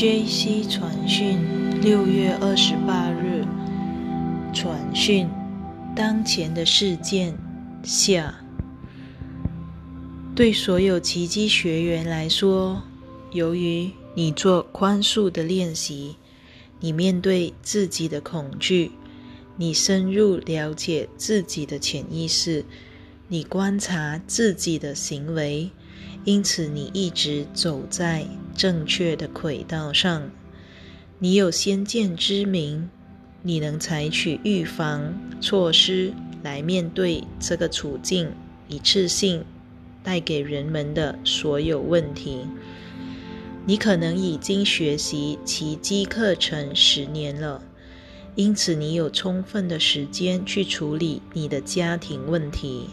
[0.00, 0.64] J.C.
[0.64, 1.38] 传讯，
[1.82, 3.44] 六月二十八日，
[4.50, 5.28] 传讯：
[5.94, 7.36] 当前的事件
[7.82, 8.42] 下，
[10.34, 12.82] 对所有奇迹学员来说，
[13.32, 16.16] 由于你做宽恕的练习，
[16.80, 18.92] 你面对自己的恐惧，
[19.58, 22.64] 你深入了解自己的潜意识，
[23.28, 25.70] 你观察自己的行为。
[26.24, 28.26] 因此，你一直走在
[28.60, 30.30] 正确的轨道上。
[31.18, 32.90] 你有先见之明，
[33.40, 38.30] 你能采取预防措施来面对这个处境，
[38.68, 39.46] 一次性
[40.04, 42.40] 带给人们的所有问题。
[43.64, 47.62] 你可能已经学习奇迹课程十年了，
[48.34, 52.90] 因此你有充分的时间去处理你的家庭问题。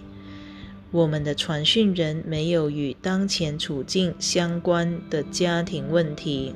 [0.92, 6.56] 我们的传讯人没有与当前处境相关的家庭问题，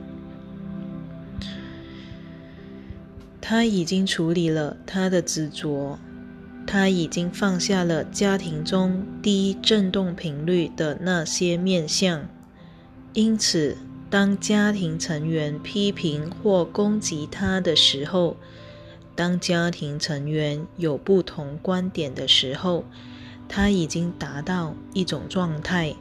[3.41, 5.99] 他已经处理了他的执着，
[6.65, 12.25] 他已经放下了家庭中低振动频率的那些面相。
[13.13, 13.75] 因此，
[14.09, 18.37] 当家庭成员批评或攻击他的时候，
[19.13, 22.85] 当家庭成员有不同观点的时候，
[23.53, 25.93] 他已经达到一种状态，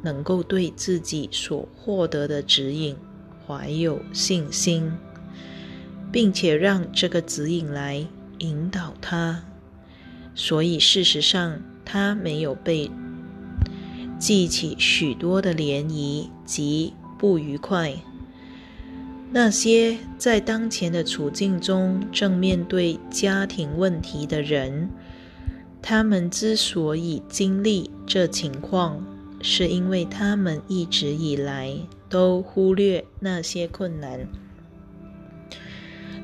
[0.00, 2.96] 能够对自己所获得的指引
[3.46, 4.90] 怀有信心，
[6.10, 8.06] 并且让这个指引来
[8.38, 9.44] 引导他。
[10.34, 12.90] 所以，事实上，他没有被
[14.18, 17.94] 激起许多的涟漪及不愉快。
[19.30, 24.88] 那些在当前的处境中正面对家庭问题的人。
[25.88, 29.06] 他们之所以经历这情况，
[29.40, 34.26] 是因为他们一直以来都忽略那些困难。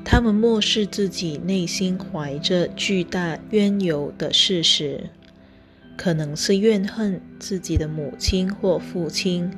[0.03, 5.09] 他们漠视自己内心怀着巨大冤由的事实，
[5.95, 9.49] 可能是怨恨自己的母亲或父亲，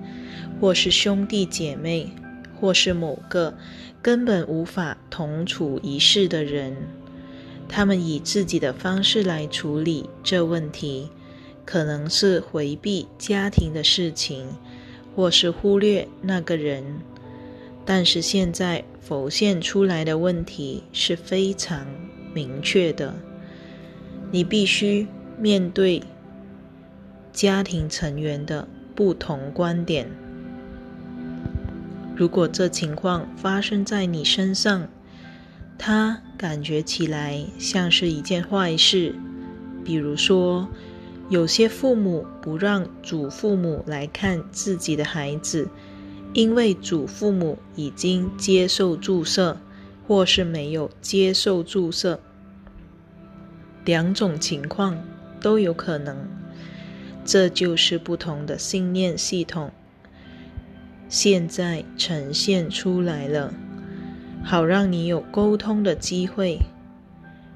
[0.61, 2.11] 或是兄弟姐妹，
[2.61, 3.57] 或是某个
[4.03, 6.75] 根本无法同处一室的人。
[7.67, 11.09] 他们以自己的方式来处理这问题，
[11.65, 14.47] 可能是回避家庭的事情，
[15.15, 16.83] 或是忽略那个人。
[17.85, 21.85] 但是现在浮现出来的问题是非常
[22.33, 23.13] 明确的，
[24.31, 25.07] 你必须
[25.39, 26.01] 面对
[27.31, 30.09] 家庭成员的不同观点。
[32.15, 34.87] 如果这情况发生在你身上，
[35.77, 39.15] 他感觉起来像是一件坏事，
[39.83, 40.67] 比如说，
[41.29, 45.67] 有些父母不让祖父母来看自己的孩子，
[46.33, 49.57] 因为祖父母已经接受注射，
[50.07, 52.19] 或是没有接受注射。
[53.83, 54.97] 两种情况
[55.39, 56.17] 都有可能，
[57.23, 59.71] 这就是不同的信念系统
[61.07, 63.53] 现在呈现出来了。
[64.47, 66.59] 好让你有沟通的机会，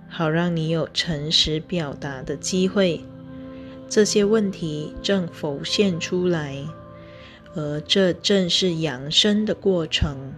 [0.10, 3.06] 好让你有诚实表达的机会。
[3.88, 6.58] 这些问题正浮现出来，
[7.54, 10.34] 而这正是扬升的过程。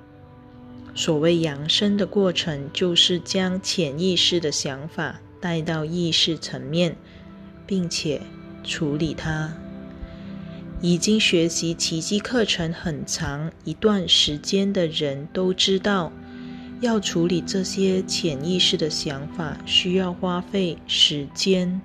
[0.93, 6.97] 所谓扬升的过程，就是将潜意识的想法带到意识层面，
[7.65, 8.21] 并且
[8.61, 9.53] 处理它。
[10.81, 16.11] 已经学习奇迹课程很长一段时间的人都知道。
[16.81, 21.79] 要处理这些潜意识的想法，需要花费时间。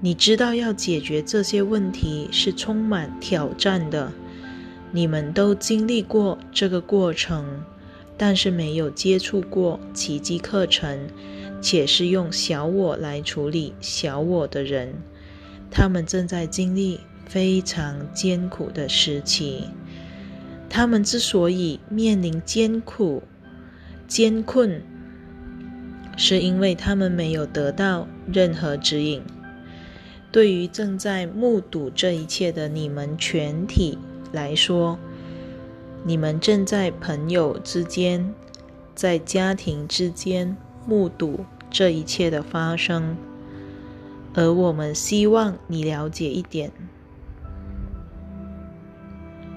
[0.00, 4.12] 你知道，要解决这些问题是充满挑战的。
[4.90, 7.62] 你们都经历过这个过程，
[8.18, 11.08] 但是没有接触过奇迹课程，
[11.62, 14.92] 且是用小我来处理小我的人，
[15.70, 19.68] 他们正在经历非常艰苦的时期。
[20.68, 23.22] 他们之所以面临艰苦，
[24.06, 24.82] 艰困，
[26.16, 29.22] 是因为他们没有得到任何指引。
[30.30, 33.98] 对于正在目睹这一切的你们全体
[34.32, 34.98] 来说，
[36.04, 38.34] 你们正在朋友之间、
[38.94, 43.16] 在家庭之间目睹这一切的发生。
[44.34, 46.72] 而我们希望你了解一点：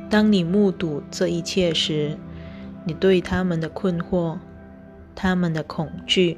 [0.09, 2.15] 当你目睹这一切时，
[2.88, 4.38] 你对他们的困惑、
[5.13, 6.38] 他们的恐惧、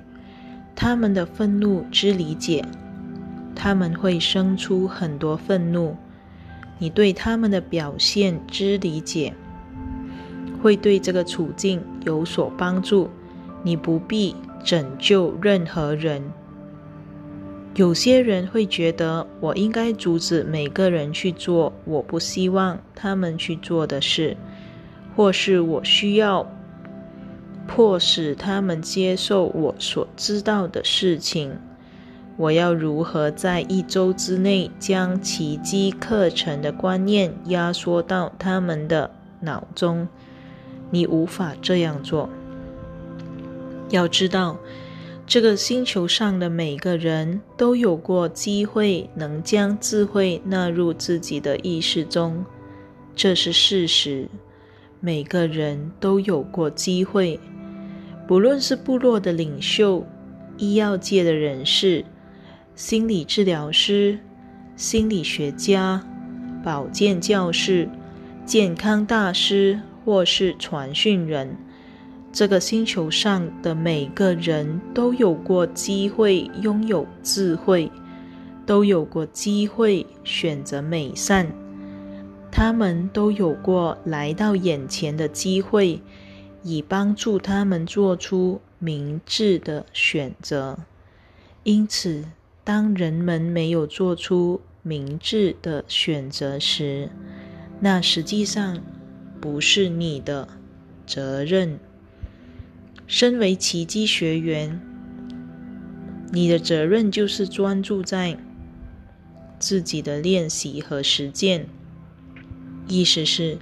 [0.76, 2.66] 他们的愤怒之理解，
[3.56, 5.96] 他们会生出很多愤怒。
[6.80, 9.32] 你对他们的表现之理解，
[10.60, 13.12] 会对这个处境有所帮助。
[13.62, 16.24] 你不必拯救任何人。
[17.76, 24.36] 有些人会觉得，我应该阻止每个人去做我不希望他们去做的事，
[25.16, 26.50] 或是我需要
[27.68, 31.58] 迫使他们接受我所知道的事情。
[32.38, 39.12] 我要如何在一周之内将奇迹课程的观念压缩到他们的
[39.42, 40.08] 脑中？
[40.90, 42.30] 你无法这样做。
[43.90, 44.58] 要知道，
[45.28, 52.46] 这个星球上的每个人都有过机会能将智慧纳入自己的意识中，
[53.16, 54.30] 这是事实。
[55.02, 57.40] 每个人都有过机会，
[58.28, 60.06] 不论是部落的领袖、
[60.58, 62.04] 医药界的人士。
[62.76, 64.18] 心理治疗师、
[64.78, 66.02] 心理学家、
[66.64, 67.90] 保健教师、
[68.46, 71.58] 健康大师，或是传讯人，
[72.32, 77.92] 这个星球上的每个人都有过机会拥有智慧，
[78.66, 81.46] 都有过机会选择美善，
[82.52, 86.02] 他们都有过来到眼前的机会，
[86.64, 90.80] 以帮助他们做出明智的选择。
[91.64, 92.26] 因此。
[92.62, 97.10] 当人们没有做出明智的选择时，
[97.80, 98.80] 那实际上
[99.42, 100.48] 不是你的
[101.08, 101.80] 责任。
[103.08, 104.80] 身为奇迹学员，
[106.32, 108.38] 你的责任就是专注在
[109.58, 111.66] 自己的练习和实践。
[112.90, 113.58] 意思是，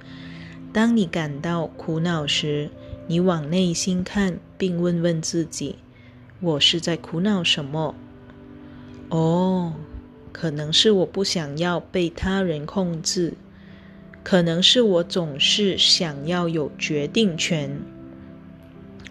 [0.72, 2.70] 当你感到苦恼时，
[3.06, 5.76] 你往内心看，并问问自己：
[6.40, 7.94] 我是在苦恼什么？
[9.10, 9.74] 哦，
[10.32, 13.34] 可能是我不想要被他人控制，
[14.24, 17.80] 可能是我总是想要有决定权，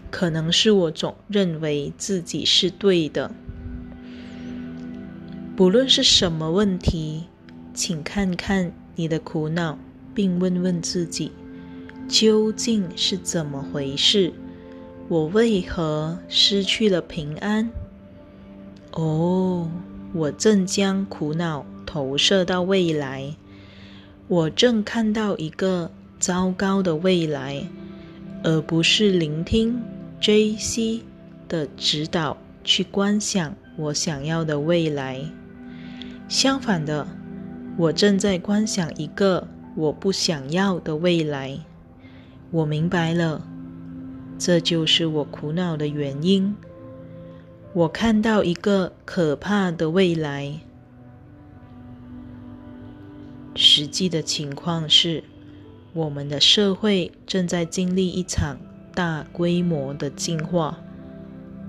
[0.10, 3.31] 可能是我总认为自己是对的。
[5.56, 7.25] 不论是什么问题，
[7.74, 9.78] 请看看你的苦恼，
[10.18, 11.31] 并问问自己，
[12.08, 14.34] 究竟是怎么回事？
[15.08, 17.69] 我为何失去了平安？
[18.94, 19.69] 哦，
[20.16, 23.36] 我正将苦恼投射到未来，
[24.28, 27.62] 我正看到一个糟糕的未来，
[28.44, 29.80] 而不是聆听
[30.19, 31.04] J.C.
[31.48, 35.22] 的指导去观想我想要的未来。
[36.28, 37.08] 相反的，
[37.78, 39.48] 我正在观想一个
[39.78, 41.60] 我不想要的未来。
[42.50, 43.48] 我明白了，
[44.40, 46.56] 这就是我苦恼的原因。
[47.74, 50.62] 我看到一个可怕的未来。
[53.54, 55.24] 实际的情况是，
[55.94, 58.58] 我们的社会正在经历一场
[58.96, 60.80] 大规模的进化、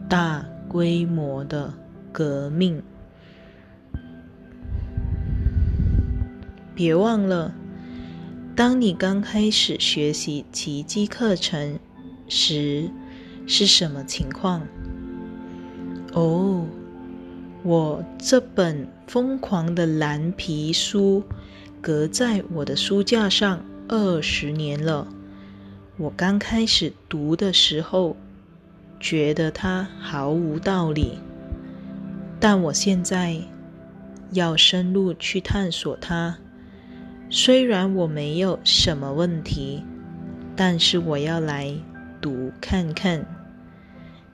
[0.09, 1.75] 大规模的
[2.11, 2.83] 革命。
[6.75, 7.53] 别忘了，
[8.59, 11.79] 当你刚开始学习奇迹课程
[12.27, 12.91] 时，
[13.47, 14.67] 是什么情况？
[16.13, 16.67] 哦，
[17.62, 21.23] 我这本疯狂的蓝皮书
[21.81, 25.07] 搁在我的书架上二十年了。
[25.97, 28.17] 我刚开始读的时候，
[28.99, 31.21] 觉得它毫无道理，
[32.41, 33.37] 但我现在
[34.33, 36.37] 要深入去探索它。
[37.30, 39.82] 虽然我没有什么问题，
[40.56, 41.75] 但是我要来
[42.20, 43.26] 读看看。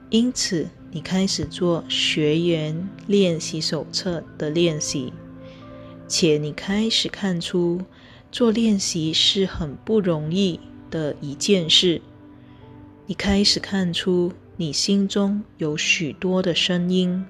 [0.09, 0.67] 因此。
[0.91, 5.11] 你开始做学员练习手册的练习，
[6.07, 7.81] 且你开始看出
[8.31, 10.57] 做练习是很不容易
[10.89, 12.01] 的一件事。
[13.07, 17.25] 你开始看出你心中有许多的声音，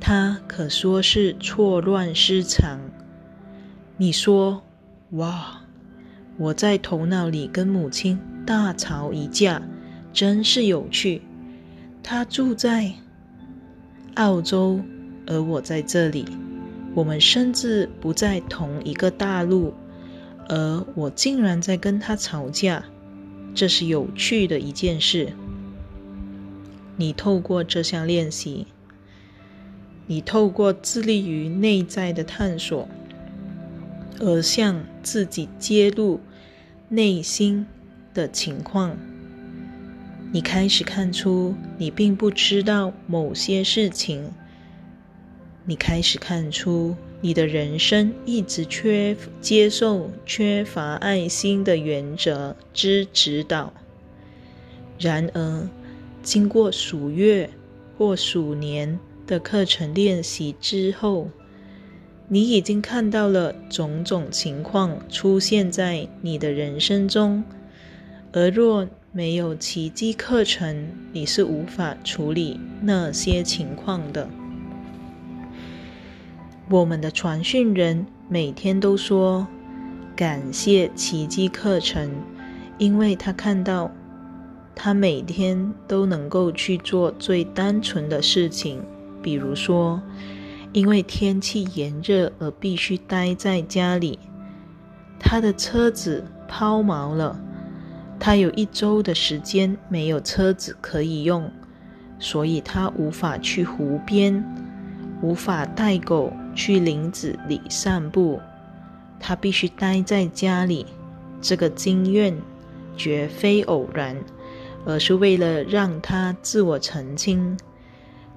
[0.00, 2.80] 它可说是错乱失常。
[3.96, 4.62] 你说
[5.12, 5.60] ：“哇，
[6.38, 9.62] 我在头脑里跟母亲大吵一架，
[10.12, 11.22] 真是有趣。”
[12.02, 12.92] 她住在
[14.14, 14.80] 澳洲，
[15.26, 16.24] 而我在这里。
[16.94, 19.72] 我们甚至不在同一个大陆，
[20.48, 22.84] 而我竟然在跟她吵架，
[23.54, 25.32] 这是有趣的一件事。
[26.96, 28.66] 你透过这项练习，
[30.06, 32.86] 你透过致力于内在的探索，
[34.22, 36.20] 而向自己揭露
[36.88, 37.66] 内心
[38.14, 38.96] 的情况。
[40.32, 44.32] 你开始看出，你并不知道某些事情。
[45.64, 53.72] 你开始看出，你的人生一直缺接受缺乏爱心的原则之指导。
[54.98, 55.68] 然而，
[56.22, 57.50] 经过数月
[57.98, 61.28] 或数年的课程练习之后，
[62.32, 67.44] 你已经看到了种种情况出现在你的人生中，
[68.32, 74.26] 而若没有奇迹课程，你是无法处理那些情况的。
[76.70, 79.46] 我们的传讯人每天都说
[80.16, 82.10] 感谢奇迹课程，
[82.78, 83.90] 因为他看到
[84.74, 88.80] 他每天都能够去做最单纯的事情，
[89.22, 90.00] 比如说。
[90.72, 94.18] 因为天气炎热而必须待在家里，
[95.18, 97.38] 他的车子抛锚了，
[98.18, 101.50] 他有一周的时间没有车子可以用，
[102.18, 104.42] 所以他无法去湖边，
[105.20, 108.40] 无法带狗去林子里散步，
[109.20, 110.86] 他必须待在家里。
[111.42, 112.34] 这个经验
[112.96, 114.16] 绝非偶然，
[114.86, 117.58] 而是为了让他自我澄清。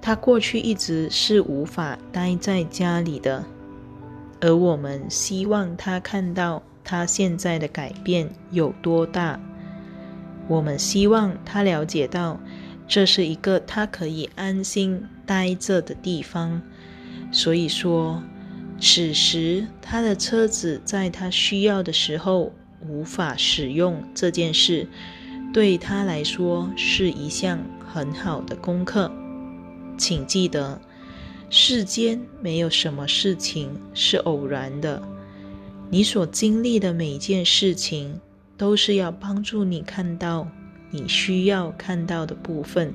[0.05, 3.43] 他过去一直是无法待在家里的，
[4.39, 9.39] 而我们希望他看到他现在的改变有多大。
[10.47, 12.39] 我们希望他了解到，
[12.87, 16.61] 这是一个他可以安心待着的地方。
[17.31, 18.21] 所以说，
[18.79, 22.53] 此时他的车子在他需要的时候
[22.87, 24.87] 无法使用这件事，
[25.51, 27.59] 对他来说是一项
[27.91, 29.11] 很好的功课。
[29.97, 30.79] 请记得，
[31.49, 35.01] 世间没有什么事情是偶然的。
[35.89, 38.19] 你所经历的每件事情，
[38.57, 40.47] 都是要帮助你看到
[40.89, 42.93] 你需要看到的部分。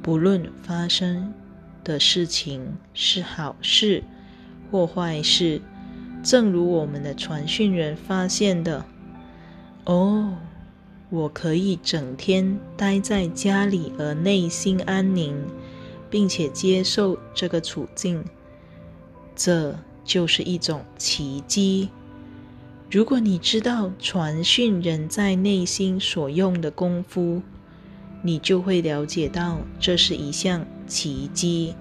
[0.00, 1.34] 不论发生
[1.82, 4.02] 的事情是好事
[4.70, 5.60] 或坏事，
[6.22, 8.84] 正如我们的传讯人发现的
[9.84, 10.34] ：“哦，
[11.10, 15.36] 我可以整天待在家里而内心安宁。”
[16.10, 18.24] 并且接受这个处境，
[19.36, 19.74] 这
[20.04, 21.88] 就是一种奇迹。
[22.90, 27.42] 如果你知道传讯人在内心所用的功夫，
[28.22, 31.74] 你就会了解到这是一项奇迹。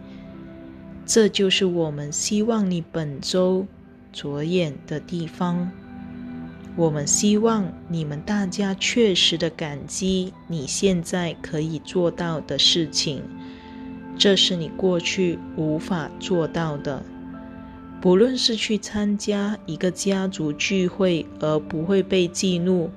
[1.05, 3.65] 这就是我们希望你本周
[4.12, 5.72] 着眼的地方。
[6.75, 13.24] 我们希望你们大家确实的感激你现在可以做到的事情。
[14.17, 17.03] 这是你过去无法做到的。
[18.00, 22.91] 不论是去参加一个家族聚会而不会被激怒，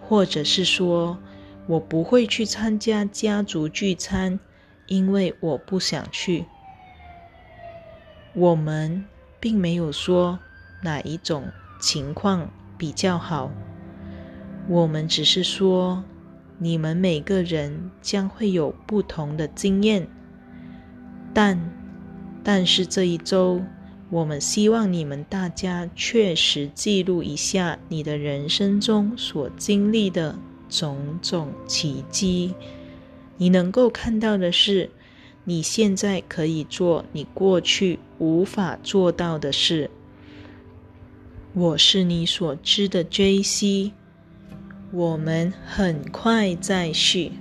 [0.00, 1.18] 或者是说
[1.66, 4.40] 我不会去参加家族聚餐，
[4.86, 6.46] 因为我不想去。
[8.34, 9.04] 我们
[9.38, 10.38] 并没有说
[10.82, 11.44] 哪一种
[11.80, 13.50] 情况比较好，
[14.68, 16.02] 我们只是说
[16.58, 20.08] 你们每个人将会有不同的经验。
[21.34, 21.58] 但，
[22.44, 23.60] 但是这一周，
[24.08, 30.38] 我们希望你们大家确实记录一下你的人生中所经历的
[30.68, 32.54] 种种奇迹。
[33.36, 34.88] 你能够看到的是，
[35.42, 39.90] 你现在可以做你过去无法做到的事。
[41.52, 43.92] 我是你所知的 J.C.，
[44.92, 47.32] 我们很快再续。